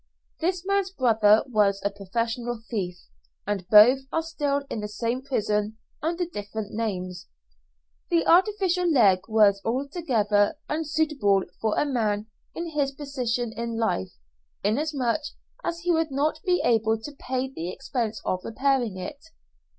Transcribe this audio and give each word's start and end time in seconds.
This 0.39 0.65
man's 0.65 0.89
brother 0.89 1.43
was 1.47 1.79
a 1.85 1.91
professional 1.91 2.59
thief, 2.71 2.97
and 3.45 3.67
both 3.69 3.99
are 4.11 4.23
still 4.23 4.63
in 4.67 4.79
the 4.79 4.87
same 4.87 5.21
prison 5.21 5.77
under 6.01 6.25
different 6.25 6.71
names. 6.73 7.27
The 8.09 8.25
artificial 8.25 8.91
leg 8.91 9.19
was 9.27 9.61
altogether 9.63 10.55
unsuitable 10.67 11.43
for 11.61 11.77
a 11.77 11.85
man 11.85 12.25
in 12.55 12.71
his 12.71 12.91
position 12.93 13.53
in 13.55 13.77
life, 13.77 14.09
inasmuch 14.63 15.21
as 15.63 15.81
he 15.81 15.91
would 15.91 16.09
not 16.09 16.39
be 16.47 16.61
able 16.65 16.97
to 16.99 17.11
pay 17.19 17.47
the 17.53 17.69
expense 17.71 18.19
of 18.25 18.43
repairing 18.43 18.97
it. 18.97 19.21